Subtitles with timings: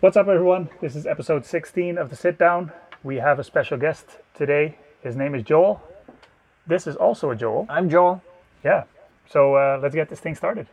[0.00, 0.68] What's up, everyone?
[0.80, 2.70] This is episode 16 of the Sit Down.
[3.02, 4.78] We have a special guest today.
[5.02, 5.82] His name is Joel.
[6.68, 7.66] This is also a Joel.
[7.68, 8.22] I'm Joel.
[8.62, 8.84] Yeah.
[9.28, 10.68] So uh, let's get this thing started.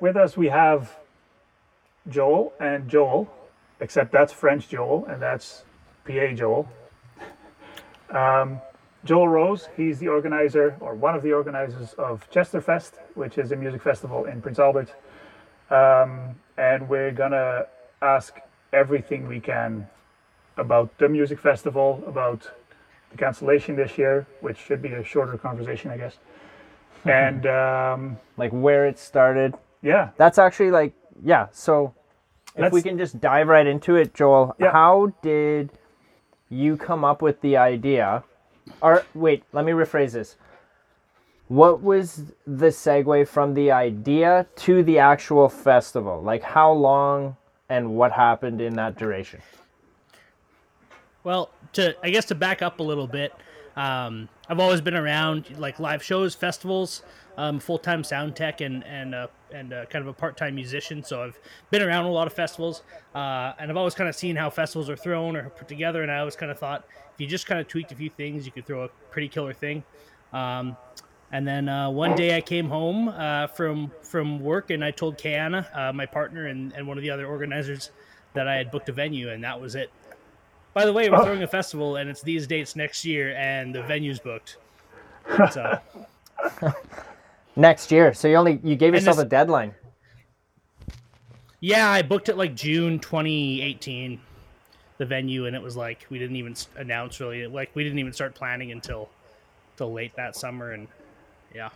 [0.00, 0.96] With us we have
[2.08, 3.28] Joel and Joel,
[3.80, 5.64] except that's French Joel and that's
[6.06, 6.68] PA Joel.
[8.10, 8.60] Um,
[9.04, 13.56] Joel Rohs, he's the organizer or one of the organizers of Chesterfest, which is a
[13.56, 14.94] music festival in Prince Albert.
[15.70, 17.66] Um, and we're gonna
[18.00, 18.38] ask
[18.72, 19.88] everything we can
[20.56, 22.50] about the music festival, about
[23.10, 26.18] the cancellation this year, which should be a shorter conversation, I guess.
[27.04, 29.54] And um, Like where it started.
[29.82, 30.92] Yeah, That's actually like
[31.22, 31.46] yeah.
[31.52, 31.94] So
[32.54, 34.54] if Let's- we can just dive right into it, Joel.
[34.58, 34.72] Yeah.
[34.72, 35.70] How did
[36.48, 38.24] you come up with the idea?
[38.82, 40.36] Or wait, let me rephrase this.
[41.48, 46.20] What was the segue from the idea to the actual festival?
[46.22, 47.36] Like how long
[47.70, 49.40] and what happened in that duration?
[51.24, 53.32] Well, to I guess to back up a little bit,
[53.78, 57.04] um, I've always been around like live shows, festivals,
[57.36, 60.56] um, full time sound tech, and and uh, and uh, kind of a part time
[60.56, 61.04] musician.
[61.04, 61.38] So I've
[61.70, 62.82] been around a lot of festivals,
[63.14, 66.02] uh, and I've always kind of seen how festivals are thrown or put together.
[66.02, 68.44] And I always kind of thought if you just kind of tweaked a few things,
[68.44, 69.84] you could throw a pretty killer thing.
[70.32, 70.76] Um,
[71.30, 75.18] and then uh, one day I came home uh, from from work, and I told
[75.18, 77.92] Kayana, uh, my partner, and, and one of the other organizers,
[78.34, 79.92] that I had booked a venue, and that was it.
[80.74, 81.24] By the way, we're Oh.
[81.24, 84.56] throwing a festival, and it's these dates next year, and the venue's booked.
[85.52, 85.78] So
[87.56, 88.14] Next year.
[88.14, 89.74] So you only you gave yourself this- a deadline.
[91.60, 94.20] yeah, I booked it like June 2018,
[94.98, 98.12] the venue, and it was like we didn't even announce really, like we didn't even
[98.12, 99.08] start planning until
[99.76, 100.86] till late that summer, and
[101.54, 101.70] yeah.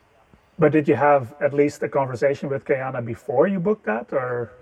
[0.58, 4.52] but did you have at least a conversation with Kayana before you booked that, or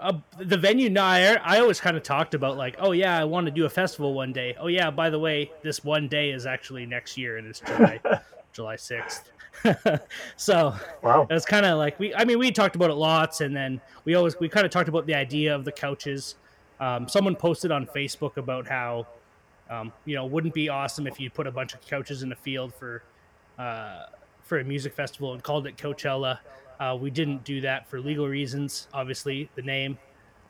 [0.00, 3.24] uh, the venue no I, I always kind of talked about like oh yeah i
[3.24, 4.56] want to do a festival one day.
[4.58, 8.00] Oh yeah by the way this one day is actually next year and it's july
[8.52, 9.24] july 6th
[10.36, 11.26] so wow?
[11.28, 13.80] it was kind of like we i mean we talked about it lots and then
[14.04, 16.36] we always we kind of talked about the idea of the couches.
[16.78, 19.06] Um, someone posted on facebook about how
[19.70, 22.36] um, you know wouldn't be awesome if you put a bunch of couches in the
[22.36, 23.02] field for
[23.58, 24.04] uh,
[24.42, 26.38] for a music festival and called it coachella
[26.80, 29.98] uh, we didn't do that for legal reasons obviously the name.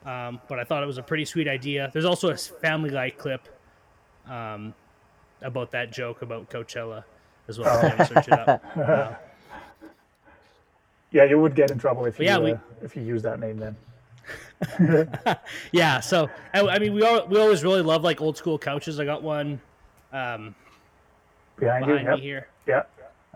[0.05, 1.91] Um, but i thought it was a pretty sweet idea.
[1.93, 3.49] There's also a family guy clip
[4.29, 4.73] um,
[5.43, 7.03] about that joke about coachella
[7.49, 7.85] as well.
[7.99, 8.65] If search it up.
[8.77, 9.15] Uh,
[11.13, 13.41] Yeah, you would get in trouble if you yeah, we- uh, if you use that
[13.41, 13.77] name then.
[15.73, 18.99] yeah so I, I mean we all we always really love like old school couches.
[18.99, 19.61] I got one
[20.13, 20.55] um
[21.59, 22.19] Behind, behind you, me yep.
[22.21, 22.49] here.
[22.67, 22.83] Yeah.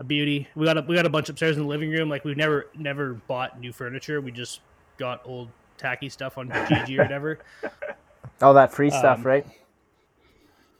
[0.01, 2.25] A beauty we got a we got a bunch upstairs in the living room like
[2.25, 4.61] we've never never bought new furniture we just
[4.97, 5.47] got old
[5.77, 7.37] tacky stuff on Kijiji or whatever
[8.41, 9.45] All that free stuff, Um, right?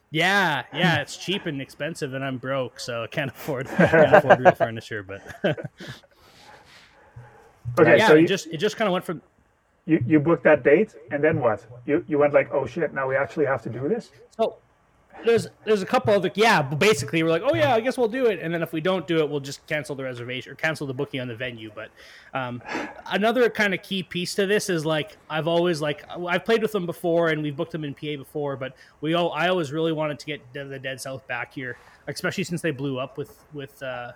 [0.09, 4.39] yeah yeah it's cheap and expensive and i'm broke so i can't afford can't afford
[4.39, 5.21] real furniture but
[7.79, 9.21] Okay, yeah so it you, just it just kind of went from
[9.85, 11.65] you you booked that date, and then what?
[11.85, 14.11] You you went like, oh shit, now we actually have to do this.
[14.35, 14.57] So
[15.25, 18.07] there's there's a couple other yeah, but basically we're like, oh yeah, I guess we'll
[18.07, 20.55] do it, and then if we don't do it, we'll just cancel the reservation or
[20.55, 21.71] cancel the booking on the venue.
[21.73, 21.91] But
[22.33, 22.61] um,
[23.07, 26.71] another kind of key piece to this is like I've always like I've played with
[26.71, 29.91] them before and we've booked them in PA before, but we all I always really
[29.91, 33.43] wanted to get the the Dead South back here, especially since they blew up with
[33.53, 34.13] with uh,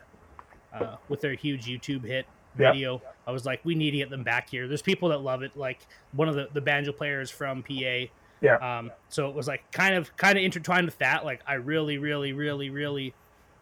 [0.73, 2.25] uh, with their huge YouTube hit
[2.57, 2.73] Yep.
[2.73, 3.01] video.
[3.27, 4.65] I was like, we need to get them back here.
[4.69, 8.05] There's people that love it, like one of the the banjo players from PA.
[8.45, 11.25] Yeah, Um, so it was like kind of kind of intertwined with that.
[11.25, 13.13] Like I really, really, really, really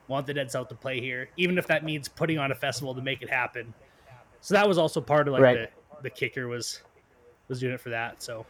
[0.09, 2.93] want the Dead South to play here, even if that means putting on a festival
[2.93, 3.73] to make it happen.
[4.41, 5.69] So that was also part of like Right.
[5.97, 6.81] the the kicker was
[7.47, 8.21] was doing it for that.
[8.21, 8.45] So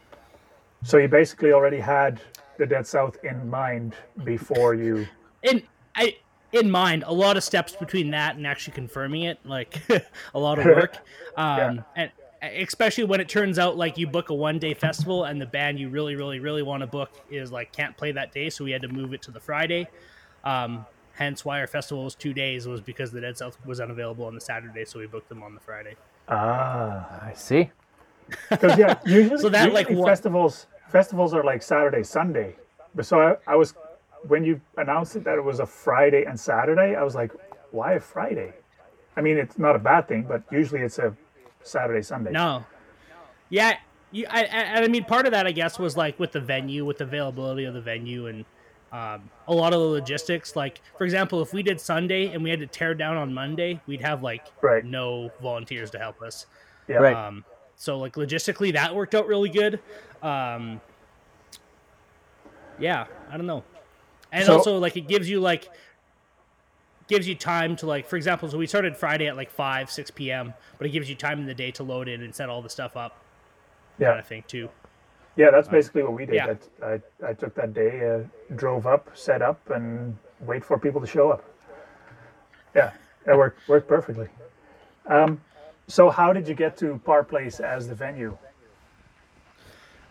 [0.82, 2.20] so you basically already had
[2.58, 3.94] the Dead South in mind
[4.24, 5.06] before you.
[5.44, 5.62] in
[5.94, 6.16] I
[6.52, 9.80] in mind a lot of steps between that and actually confirming it, like
[10.34, 10.98] a lot of work.
[11.36, 12.12] Um, and
[12.54, 15.78] especially when it turns out like you book a one day festival and the band
[15.78, 18.70] you really, really, really want to book is like can't play that day, so we
[18.72, 19.88] had to move it to the Friday.
[20.44, 24.24] Um, hence why our festival was two days was because the Dead South was unavailable
[24.26, 25.94] on the Saturday, so we booked them on the Friday.
[26.28, 27.70] Ah, I see.
[28.50, 32.56] because yeah, usually, So that, like, usually what- festivals festivals are like Saturday, Sunday.
[32.94, 33.74] But so I, I was
[34.28, 37.32] when you announced it that it was a Friday and Saturday, I was like,
[37.72, 38.52] why a Friday?
[39.16, 41.14] I mean, it's not a bad thing, but usually it's a
[41.64, 42.30] Saturday, Sunday.
[42.30, 42.64] No.
[43.50, 43.76] Yeah,
[44.12, 46.84] you, I, I, I mean, part of that, I guess, was like with the venue,
[46.84, 48.44] with the availability of the venue, and
[48.92, 50.54] um, a lot of the logistics.
[50.56, 53.80] Like, for example, if we did Sunday and we had to tear down on Monday,
[53.86, 54.84] we'd have like Right.
[54.84, 56.46] no volunteers to help us.
[56.88, 56.96] Yeah.
[56.96, 57.16] Right.
[57.16, 57.44] Um,
[57.76, 59.80] so like logistically, that worked out really good.
[60.22, 60.80] Um,
[62.78, 63.62] yeah, I don't know,
[64.32, 65.68] and So- also like it gives you like
[67.08, 70.10] gives you time to like, for example, so we started Friday at like five, six
[70.10, 72.62] p.m., but it gives you time in the day to load in and set all
[72.62, 73.20] the stuff up,
[73.98, 74.08] Yeah.
[74.08, 74.68] kind of thing too.
[75.36, 76.36] Yeah, that's basically what we did.
[76.36, 76.46] yeah.
[76.46, 81.00] That I, I took that day, uh, drove up, set up, and wait for people
[81.00, 81.44] to show up.
[82.74, 82.92] Yeah,
[83.26, 84.28] it worked worked perfectly.
[85.06, 85.40] Um,
[85.88, 88.38] so how did you get to Par Place as the venue?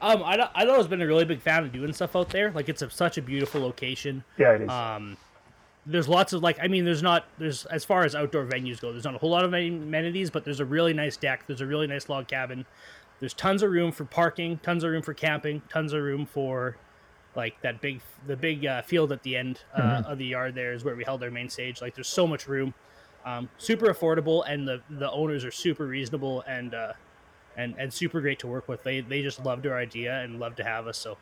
[0.01, 2.51] Um, I don't- I always been a really big fan of doing stuff out there.
[2.51, 4.23] Like it's a, such a beautiful location.
[4.37, 4.69] Yeah, it is.
[4.69, 5.15] Um,
[5.85, 8.91] there's lots of like, I mean, there's not there's as far as outdoor venues go,
[8.91, 11.45] there's not a whole lot of amenities, but there's a really nice deck.
[11.47, 12.65] There's a really nice log cabin.
[13.19, 16.77] There's tons of room for parking, tons of room for camping, tons of room for
[17.35, 20.55] like that big the big uh, field at the end uh, of the yard.
[20.55, 21.81] There is where we held our main stage.
[21.81, 22.73] Like there's so much room,
[23.25, 26.73] um, super affordable, and the the owners are super reasonable and.
[26.73, 26.93] Uh,
[27.55, 28.81] and, and super great to work with.
[28.83, 30.97] They they just loved our idea and loved to have us.
[30.97, 31.17] So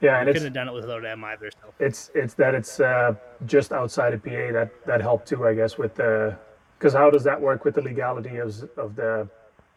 [0.00, 1.50] yeah, we and couldn't it's have done it without them either.
[1.50, 3.14] So it's it's that it's uh,
[3.46, 6.36] just outside of PA that that helped too, I guess, with the
[6.78, 9.28] because how does that work with the legality of of the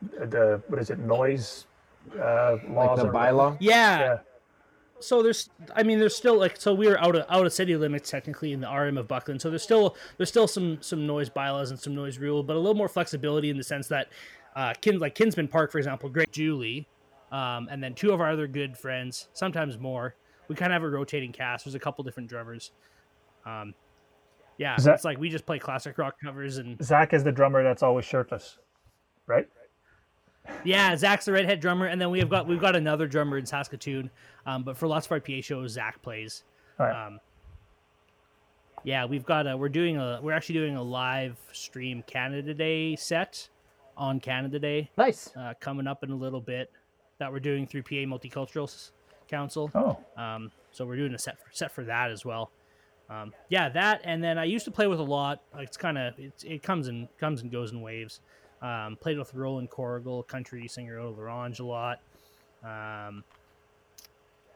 [0.02, 1.66] the what is it noise
[2.20, 3.58] uh, Like laws the or- bylaw.
[3.60, 4.18] yeah, Yeah,
[5.00, 7.76] so there's i mean there's still like so we were out of out of city
[7.76, 11.30] limits technically in the rm of buckland so there's still there's still some some noise
[11.30, 14.08] bylaws and some noise rule but a little more flexibility in the sense that
[14.56, 16.88] uh kin like kinsmen park for example great julie
[17.34, 20.16] um and then two of our other good friends sometimes more
[20.48, 22.72] we kind of have a rotating cast there's a couple different drummers
[23.46, 23.74] um
[24.58, 27.32] yeah Is that- it's like we just play classic rock covers and Zach is the
[27.32, 28.60] drummer that's always shirtless,
[29.28, 29.48] right?
[30.66, 34.10] Yeah, Zach's the redhead drummer, and then we've got we've got another drummer in Saskatoon.
[34.46, 36.44] Um, but for lots of our PA shows, Zach plays.
[36.78, 37.08] All right.
[37.08, 37.20] Um,
[38.84, 42.98] yeah, we've got a we're doing a we're actually doing a live stream Canada Day
[42.98, 43.48] set
[43.96, 45.32] on Canada Day Nice.
[45.38, 46.70] uh, coming up in a little bit
[47.20, 48.92] that we're doing through PA Multicultural
[49.28, 49.72] Council.
[49.76, 52.52] oh, Um, so we're doing a set for, set for that as well.
[53.10, 55.42] Um, yeah, that and then I used to play with a lot.
[55.60, 58.22] It's kind of it, comes and comes and goes in waves.
[58.62, 62.00] Um, played with Roland Corrigal, country singer out of Orange a lot.
[62.64, 63.24] Um,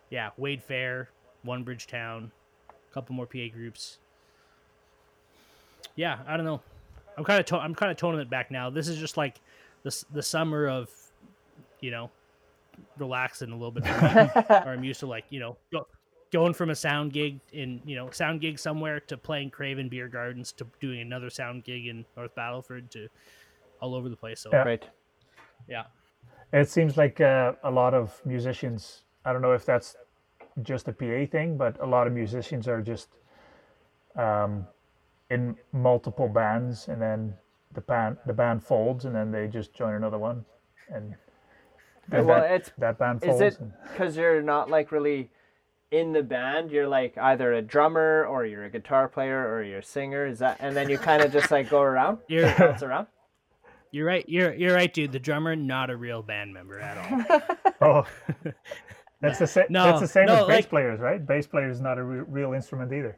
[0.09, 1.09] yeah, Wade Fair,
[1.43, 2.31] One Bridge Town,
[2.69, 3.97] a couple more PA groups.
[5.95, 6.61] Yeah, I don't know.
[7.17, 8.69] I'm kind of to- I'm kind of toning it back now.
[8.69, 9.39] This is just like
[9.83, 10.89] the the summer of,
[11.81, 12.09] you know,
[12.97, 13.85] relaxing a little bit.
[14.49, 15.87] Or I'm used to like you know go,
[16.31, 20.07] going from a sound gig in you know sound gig somewhere to playing Craven Beer
[20.07, 23.07] Gardens to doing another sound gig in North Battleford to
[23.81, 24.41] all over the place.
[24.41, 24.63] So Yeah.
[24.63, 24.89] Right.
[25.67, 25.83] yeah,
[26.53, 29.03] it seems like uh, a lot of musicians.
[29.25, 29.95] I don't know if that's
[30.63, 33.09] just a PA thing, but a lot of musicians are just
[34.15, 34.65] um,
[35.29, 37.33] in multiple bands, and then
[37.73, 40.45] the band the band folds, and then they just join another one,
[40.89, 41.15] and
[42.09, 43.57] then well, that, it's that band Is it
[43.91, 45.29] because you're not like really
[45.91, 46.71] in the band?
[46.71, 50.25] You're like either a drummer or you're a guitar player or you're a singer.
[50.25, 53.07] Is that and then you kind of just like go around, You're- bounce around.
[53.91, 54.25] you're right.
[54.27, 55.11] You're you're right, dude.
[55.11, 57.41] The drummer not a real band member at all.
[57.79, 58.07] Oh,
[59.21, 59.65] that's the same.
[59.69, 61.23] No, that's the same no, with bass like- players, right?
[61.25, 63.17] Bass player is not a re- real instrument either.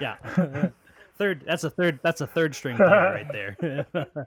[0.00, 0.16] yeah.
[1.22, 1.44] Third.
[1.46, 2.00] That's a third.
[2.02, 3.86] That's a third string player right there.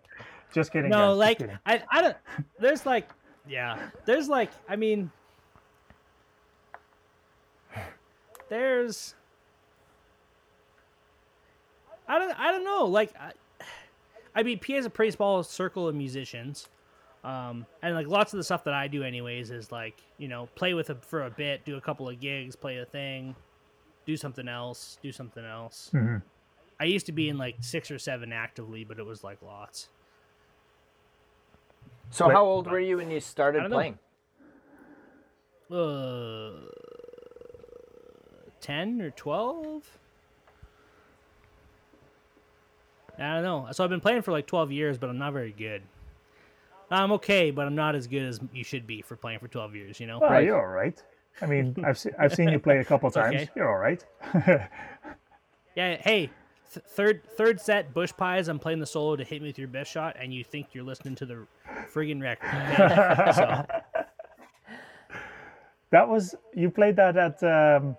[0.53, 0.89] Just kidding.
[0.89, 1.59] no, guys, like kidding.
[1.65, 2.17] I, I don't.
[2.59, 3.09] There's like,
[3.47, 3.89] yeah.
[4.05, 5.11] There's like, I mean,
[8.49, 9.15] there's.
[12.07, 12.39] I don't.
[12.39, 12.85] I don't know.
[12.85, 13.31] Like, I,
[14.35, 16.69] I mean, PA is a pretty small circle of musicians,
[17.23, 20.47] um, and like lots of the stuff that I do, anyways, is like you know
[20.55, 23.35] play with it for a bit, do a couple of gigs, play a thing,
[24.05, 25.89] do something else, do something else.
[25.93, 26.21] Mhm.
[26.79, 29.89] I used to be in like six or seven actively, but it was like lots.
[32.11, 32.33] So Wait.
[32.33, 33.97] how old were you when you started playing?
[35.71, 36.51] uh,
[38.61, 39.83] 10 or 12
[43.17, 45.51] i don't know so i've been playing for like 12 years but i'm not very
[45.51, 45.81] good
[46.91, 49.75] i'm okay but i'm not as good as you should be for playing for 12
[49.75, 50.45] years you know Well, Right.
[50.45, 51.01] you're all right.
[51.41, 53.35] I mean, I've se- I've seen you play a couple times.
[53.35, 53.49] okay.
[53.55, 54.05] You're all right.
[55.75, 56.29] yeah hey
[56.73, 59.67] th- third third set bush pies i'm playing the solo to hit me with your
[59.67, 61.45] best shot and you think you're listening to the
[61.93, 62.49] friggin record
[63.35, 63.65] so
[65.91, 67.95] That was you played that at um,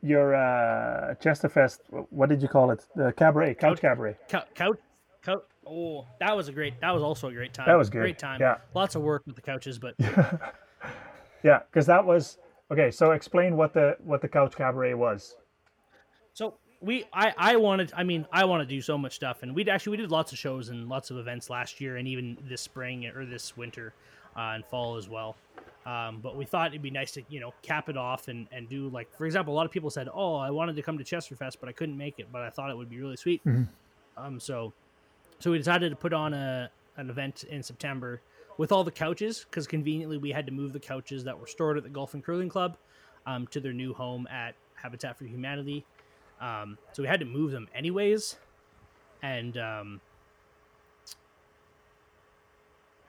[0.00, 1.80] your uh, Chesterfest.
[2.10, 2.86] What did you call it?
[2.94, 4.16] The cabaret, couch cabaret.
[4.28, 4.78] Couch, couch,
[5.22, 5.42] couch.
[5.66, 6.80] Oh, that was a great.
[6.80, 7.66] That was also a great time.
[7.66, 8.40] That was good, Great time.
[8.40, 8.58] yeah.
[8.72, 9.94] Lots of work with the couches, but
[11.42, 12.38] Yeah, because that was
[12.70, 12.90] okay.
[12.90, 15.34] So explain what the what the couch cabaret was.
[16.32, 17.92] So we, I, I wanted.
[17.96, 20.32] I mean, I want to do so much stuff, and we actually we did lots
[20.32, 23.94] of shows and lots of events last year, and even this spring or this winter,
[24.36, 25.36] uh, and fall as well.
[25.86, 28.68] Um, but we thought it'd be nice to you know cap it off and and
[28.68, 31.04] do like for example, a lot of people said, oh, I wanted to come to
[31.04, 33.40] Chesterfest, but I couldn't make it, but I thought it would be really sweet.
[34.16, 34.72] Um, so
[35.38, 38.20] so we decided to put on a an event in September
[38.58, 41.76] with all the couches because conveniently we had to move the couches that were stored
[41.76, 42.76] at the Golf and Curling Club
[43.26, 45.84] um, to their new home at Habitat for Humanity.
[46.40, 48.36] Um, so we had to move them anyways,
[49.22, 50.00] and um,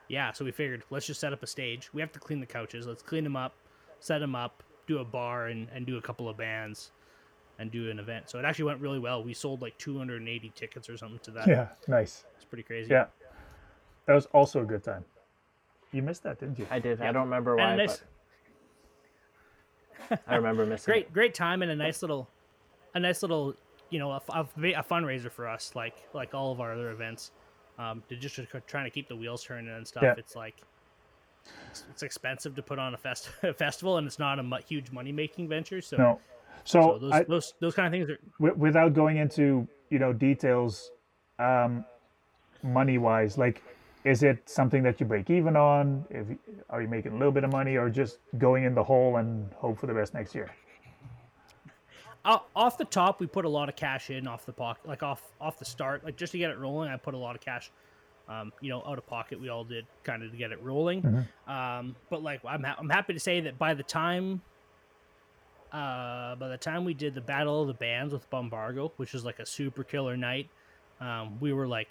[0.08, 1.90] yeah, so we figured let's just set up a stage.
[1.94, 2.88] We have to clean the couches.
[2.88, 3.54] Let's clean them up,
[4.00, 6.92] set them up, do a bar, and, and do a couple of bands,
[7.60, 8.30] and do an event.
[8.30, 9.22] So it actually went really well.
[9.24, 11.48] We sold like 280 tickets or something to that.
[11.48, 12.24] Yeah, nice.
[12.38, 12.92] It's pretty crazy.
[12.92, 13.08] Yeah,
[14.06, 15.04] that was also a good time.
[15.92, 16.68] You missed that, didn't you?
[16.70, 17.02] I did.
[17.02, 18.02] I don't remember And why, nice,
[20.10, 20.92] but I remember missing.
[20.92, 21.14] great, it.
[21.14, 22.30] great time and a nice little,
[22.94, 23.56] a nice little,
[23.90, 27.32] you know, a, a, a fundraiser for us, like like all of our other events.
[27.80, 30.02] Um, to just trying to keep the wheels turning and stuff.
[30.02, 30.16] Yeah.
[30.18, 30.56] It's like
[31.70, 34.58] it's, it's expensive to put on a fest a festival, and it's not a mu-
[34.68, 35.82] huge money making venture.
[35.82, 36.20] So, No.
[36.64, 40.00] so So, those, I, those those kind of things are wi- without going into you
[40.00, 40.92] know details,
[41.40, 41.86] um,
[42.64, 43.62] money wise, like,
[44.04, 46.04] is it something that you break even on?
[46.10, 46.28] If
[46.72, 49.54] are you making a little bit of money, or just going in the hole and
[49.54, 50.50] hope for the best next year?
[52.28, 53.20] O- off the top.
[53.20, 56.04] We put a lot of cash in off the pocket, like off off the start,
[56.06, 56.90] like just to get it rolling.
[56.92, 57.72] I put a lot of cash.
[58.30, 61.26] Um, you know, out of pocket, we all did kind of to get it rolling.
[61.48, 64.42] Um, but like, I'm ha- I'm happy to say that by the time,
[65.72, 69.24] uh, by the time we did the Battle of the Bands with Bombargo, which was
[69.26, 70.50] like a super killer night,
[71.02, 71.90] um, we were like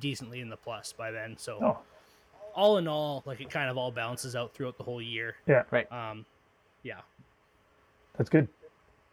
[0.00, 1.36] decently in the plus by then.
[1.38, 1.78] So Oh,
[2.54, 5.34] all in all, like it kind of all balances out throughout the whole year.
[5.48, 5.90] yeah, Right.
[5.90, 6.24] Um,
[6.84, 7.00] yeah,
[8.16, 8.46] that's good.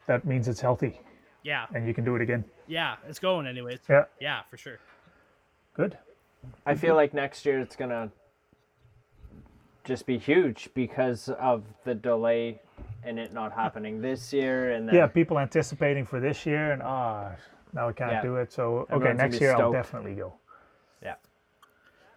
[0.07, 0.99] That means it's healthy
[1.43, 2.43] yeah, and you can do it again.
[2.67, 2.95] yeah.
[3.07, 3.79] It's going anyways.
[3.89, 4.79] Yeah, Yeah, for sure.
[5.73, 5.97] good.
[6.65, 8.11] I feel like next year it's gonna
[9.83, 12.59] just be huge because of the delay
[13.05, 16.81] in it not happening this year, and then Yeah, people anticipating for this year, and
[16.83, 17.31] ah,
[17.73, 18.21] now we can't Yeah.
[18.21, 18.51] do it.
[18.51, 20.35] So okay, Everyone's next be year I'll definitely go.
[21.01, 21.15] yeah,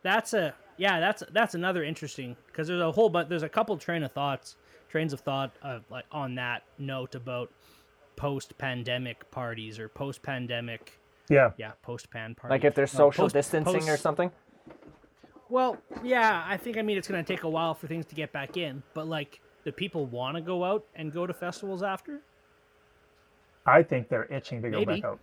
[0.03, 1.01] That's a yeah.
[1.01, 4.57] That's that's another interesting because there's a whole but there's a couple train of thoughts,
[4.89, 7.51] trains of thought uh, like on that note about
[8.17, 12.51] post-pandemic parties or post-pandemic Yeah, yeah post-pan parties.
[12.51, 14.31] like if there's No, social post- distancing or something.
[15.49, 18.33] Well, yeah, I think I mean it's gonna take a while for things to get
[18.33, 22.21] back in, but like do people want to go out and go to festivals after?
[23.67, 25.01] I think they're itching to go Maybe.
[25.01, 25.21] back out.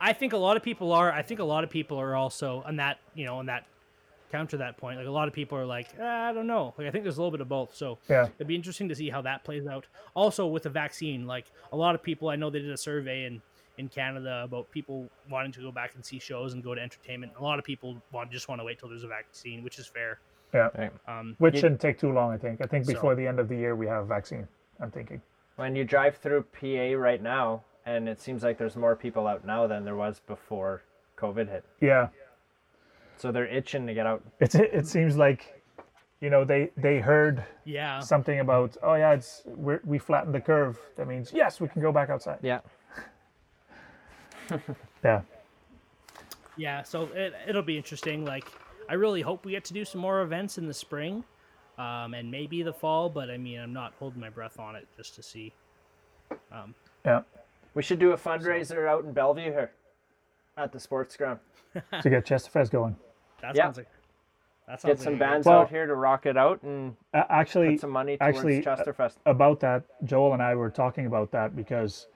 [0.00, 1.10] I think a lot of people are.
[1.12, 3.66] I think a lot of people are also on that, you know, on that
[4.30, 4.98] counter that point.
[4.98, 6.74] Like a lot of people are like, "Ah, I don't know.
[6.78, 7.74] Like I think there's a little bit of both.
[7.74, 8.28] So Yeah.
[8.36, 9.86] it'd be interesting to see how that plays out.
[10.14, 13.24] Also with the vaccine, like a lot of people, I know they did a survey
[13.24, 13.42] in
[13.78, 17.30] in Canada about people wanting to go back and see shows and go to entertainment.
[17.38, 19.86] A lot of people want just want to wait till there's a vaccine, which is
[19.86, 20.18] fair.
[20.52, 20.90] Yeah, Right.
[21.06, 22.32] Um, which You- shouldn't take too long.
[22.32, 22.60] I think.
[22.60, 24.48] I think So- before the end of the year we have a vaccine.
[24.80, 25.22] I'm thinking.
[25.56, 29.44] When you drive through PA right now, and it seems like there's more people out
[29.44, 30.82] now than there was before
[31.16, 31.64] COVID hit.
[31.80, 32.08] Yeah,
[33.18, 34.22] So they're itching to get out.
[34.40, 35.62] it's it seems like,
[36.20, 40.40] you know, they they heard yeah, something about oh yeah it's we're, we flattened the
[40.40, 40.78] curve.
[40.96, 42.38] That means yes we can go back outside.
[42.42, 42.60] Yeah.
[45.04, 45.20] Yeah,
[46.56, 46.82] yeah.
[46.82, 48.24] So it, it'll be interesting.
[48.24, 48.46] Like
[48.88, 51.22] I really hope we get to do some more events in the spring,
[51.78, 53.08] um, and maybe the fall.
[53.08, 55.52] But I mean, I'm not holding my breath on it just to see.
[56.50, 57.20] Um, yeah.
[57.74, 59.70] We should do a fundraiser out in Bellevue here
[60.56, 61.38] at the sports ground.
[62.02, 62.96] to get Chesterfest going.
[63.40, 63.64] That Yeah.
[63.64, 63.88] sounds like
[64.66, 67.24] that sounds Get some like bands Well- out here to rock it out and Uh,
[67.30, 69.16] actually, put some money towards actually, uh, Chesterfest.
[69.24, 72.08] about that, Joel and I were talking about that because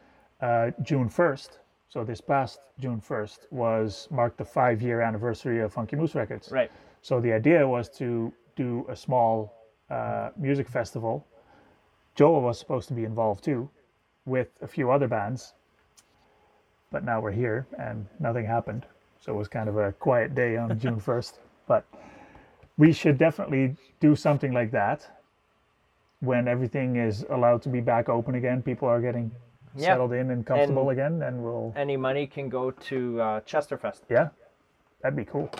[0.43, 5.73] uh, June 1st, so this past June 1st, was marked the five year anniversary of
[5.73, 6.50] Funky Moose Records.
[6.52, 6.71] Right.
[7.00, 9.55] So the idea was to do a small
[9.88, 11.25] uh, music festival.
[12.14, 13.71] Joel was supposed to be involved too,
[14.26, 15.55] with a few other bands.
[16.91, 18.85] But now we're here and nothing happened.
[19.25, 21.35] So it was kind of a quiet day on June 1st.
[21.69, 21.85] But
[22.76, 25.09] we should definitely do something like that
[26.21, 28.62] when everything is allowed to be back open again.
[28.62, 29.31] People are getting
[29.76, 31.73] settled in and comfortable and again, and we'll.
[31.76, 34.00] Any money can go to uh, Chesterfest.
[34.11, 34.31] Yeah,
[35.02, 35.50] that'd be cool.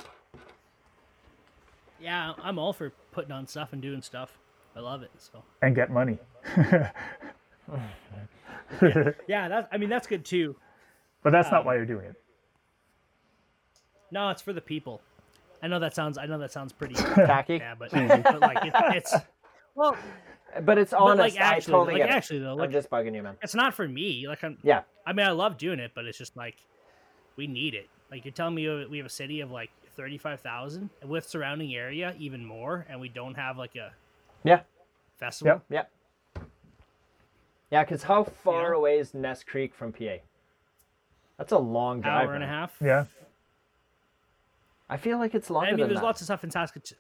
[2.01, 4.39] Yeah, I'm all for putting on stuff and doing stuff.
[4.75, 5.11] I love it.
[5.19, 6.19] So and get money.
[8.83, 9.69] yeah, yeah, that's.
[9.71, 10.57] I mean, that's good too.
[11.23, 12.17] But that's um, not uh, why you're doing it.
[14.13, 15.01] No, it's for the people.
[15.63, 16.19] I know that sounds.
[16.19, 17.55] I know that sounds pretty tacky.
[17.55, 19.15] Yeah, but, but like it, it's
[19.75, 19.97] well.
[20.65, 21.17] But it's honest.
[21.17, 23.37] But like actually, I totally like actually though, like I'm just bugging you, man.
[23.43, 24.29] It's not for me.
[24.29, 24.59] Like I'm.
[24.63, 24.83] Yeah.
[25.07, 26.57] I mean, I love doing it, but it's just like
[27.37, 27.89] we need it.
[28.11, 32.15] Like you're telling me we have a city of like thirty-five thousand with surrounding area,
[32.19, 33.93] even more, and we don't have like a
[34.45, 34.61] yeah
[35.19, 35.63] festival.
[35.71, 35.85] Yeah.
[36.37, 36.43] Yeah.
[37.71, 38.77] Yeah, because how far yeah.
[38.77, 40.17] away is Ness Creek from PA?
[41.39, 42.29] That's a long drive.
[42.29, 42.77] Hour and a half.
[42.83, 43.07] Yeah.
[44.93, 45.71] I feel like it's longer.
[45.71, 46.05] I mean, there's that.
[46.05, 46.99] lots of stuff in Saskatoon,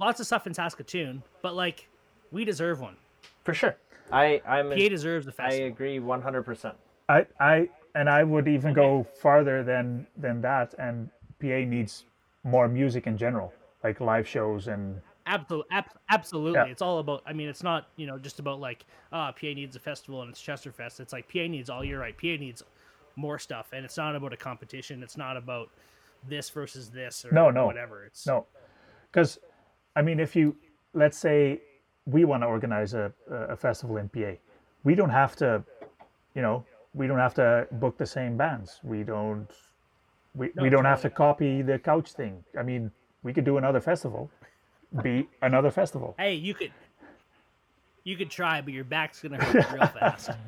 [0.00, 1.86] lots of stuff in Saskatoon, but like
[2.32, 2.96] we deserve one
[3.44, 3.76] for sure.
[4.10, 5.66] I I'm PA deserves the festival.
[5.66, 6.42] I agree 100.
[6.42, 6.74] percent
[7.10, 8.80] I I and I would even okay.
[8.80, 10.74] go farther than than that.
[10.78, 12.04] And PA needs
[12.44, 15.76] more music in general, like live shows and absolutely
[16.10, 16.66] absolutely yeah.
[16.66, 19.74] it's all about i mean it's not you know just about like uh pa needs
[19.74, 22.62] a festival and it's chesterfest it's like pa needs all year right pa needs
[23.16, 25.70] more stuff and it's not about a competition it's not about
[26.28, 27.66] this versus this or no, no.
[27.66, 28.04] whatever.
[28.04, 28.46] It's no,
[29.10, 29.38] because
[29.96, 30.56] I mean, if you
[30.92, 31.60] let's say
[32.06, 34.32] we want to organize a, a festival in PA,
[34.84, 35.62] we don't have to,
[36.34, 38.80] you know, we don't have to book the same bands.
[38.82, 39.48] We don't,
[40.34, 42.44] we, no, we don't have to copy the couch thing.
[42.58, 42.90] I mean,
[43.22, 44.30] we could do another festival,
[45.02, 46.14] be another festival.
[46.18, 46.72] Hey, you could,
[48.04, 50.30] you could try, but your back's gonna hurt real fast.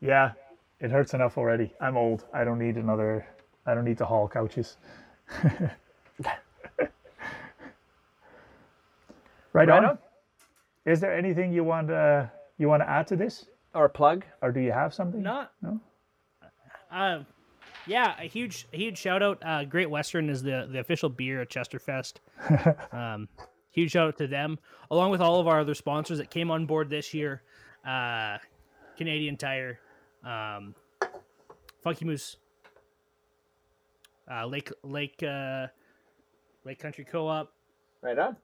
[0.00, 0.32] Yeah,
[0.78, 1.72] it hurts enough already.
[1.80, 2.26] I'm old.
[2.34, 3.26] I don't need another
[3.66, 4.76] I don't need to haul couches.
[5.44, 5.68] right,
[9.52, 9.84] right on.
[9.84, 9.98] on.
[10.84, 12.26] Is there anything you want uh,
[12.58, 13.46] you want to add to this?
[13.74, 14.24] Or plug?
[14.40, 15.20] Or do you have something?
[15.20, 15.52] Not.
[15.60, 15.80] No.
[16.90, 17.24] Uh,
[17.86, 19.42] yeah, a huge huge shout out.
[19.44, 22.14] Uh, Great Western is the the official beer at Chesterfest.
[22.92, 23.28] um,
[23.70, 24.58] huge shout out to them,
[24.90, 27.42] along with all of our other sponsors that came on board this year.
[27.86, 28.38] Uh,
[28.96, 29.78] Canadian Tire,
[30.24, 30.74] um,
[31.82, 32.36] Funky Moose
[34.30, 35.66] uh, Lake Lake uh,
[36.64, 37.52] Lake Country Co-op.
[38.02, 38.36] Right on.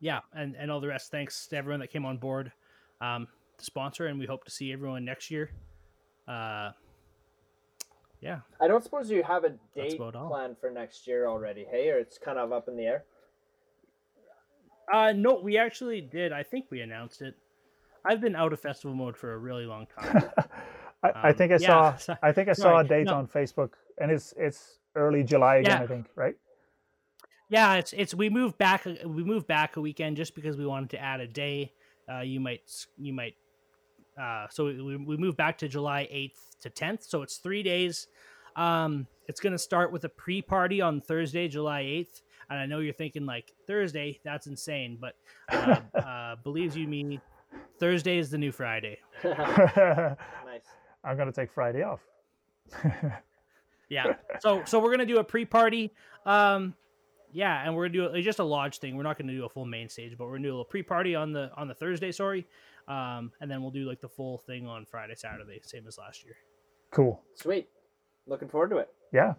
[0.00, 1.10] Yeah, and and all the rest.
[1.10, 2.52] Thanks to everyone that came on board
[3.00, 3.26] um,
[3.58, 5.50] to sponsor, and we hope to see everyone next year.
[6.28, 6.70] Uh,
[8.20, 8.40] yeah.
[8.60, 12.18] I don't suppose you have a date plan for next year already, hey, or it's
[12.18, 13.04] kind of up in the air.
[14.92, 16.32] Uh, no, we actually did.
[16.32, 17.34] I think we announced it.
[18.04, 20.24] I've been out of festival mode for a really long time.
[21.14, 21.96] I, I um, think I yeah.
[21.96, 22.84] saw I think I saw Sorry.
[22.84, 23.14] a date no.
[23.14, 25.78] on Facebook, and it's it's early July again.
[25.78, 25.84] Yeah.
[25.84, 26.34] I think right.
[27.48, 30.90] Yeah, it's it's we moved back we moved back a weekend just because we wanted
[30.90, 31.72] to add a day.
[32.12, 32.62] Uh, you might
[32.96, 33.34] you might
[34.20, 38.08] uh, so we, we moved back to July eighth to tenth, so it's three days.
[38.56, 42.22] Um, it's going to start with a pre party on Thursday, July 8th.
[42.48, 44.98] And I know you're thinking, like, Thursday, that's insane.
[45.00, 45.16] But
[45.50, 47.20] uh, uh, believes you me,
[47.78, 48.98] Thursday is the new Friday.
[49.24, 49.36] nice.
[51.06, 52.00] I'm gonna take Friday off.
[53.88, 54.14] yeah.
[54.40, 55.94] So so we're gonna do a pre-party.
[56.24, 56.74] Um,
[57.32, 58.96] yeah, and we're gonna do a, just a lodge thing.
[58.96, 61.14] We're not gonna do a full main stage, but we're gonna do a little pre-party
[61.14, 62.10] on the on the Thursday.
[62.10, 62.46] Sorry,
[62.88, 66.24] um, and then we'll do like the full thing on Friday, Saturday, same as last
[66.24, 66.34] year.
[66.90, 67.20] Cool.
[67.34, 67.68] Sweet.
[68.26, 68.88] Looking forward to it.
[69.12, 69.34] Yeah.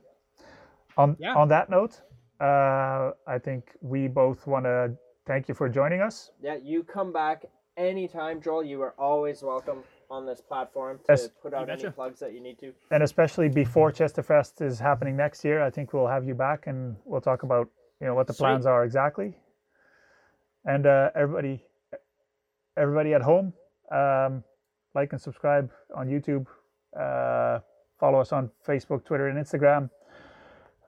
[0.97, 1.36] On yeah.
[1.36, 2.01] on that note,
[2.39, 4.93] uh, I think we both want to
[5.25, 6.32] thank you for joining us.
[6.41, 8.63] Yeah, you come back anytime, Joel.
[8.63, 12.60] You are always welcome on this platform to put out any plugs that you need
[12.60, 12.74] to.
[12.91, 16.96] And especially before Chesterfest is happening next year, I think we'll have you back and
[17.06, 18.46] we'll talk about you know what the Sweet.
[18.46, 19.38] plans are exactly.
[20.65, 21.63] And uh, everybody,
[22.78, 23.54] everybody at home,
[23.91, 24.43] um,
[24.96, 26.46] like and subscribe on YouTube.
[27.00, 27.60] Uh,
[28.00, 29.89] follow us on Facebook, Twitter, and Instagram.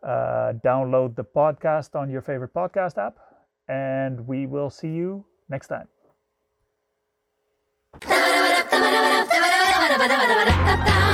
[0.04, 3.18] Uh, download the podcast on your favorite podcast app,
[3.68, 5.88] and we will see you next time.
[10.00, 11.09] ダバダバダバダダダ